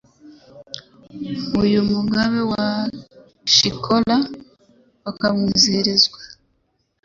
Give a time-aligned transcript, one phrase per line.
[1.61, 2.67] Uyu Mugabe wa
[3.53, 4.15] Cyikora
[5.03, 6.19] Bakamwizihirwa.